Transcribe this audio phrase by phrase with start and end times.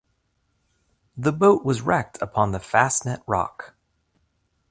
[1.15, 3.75] The boat was wrecked upon the Fastnet rock.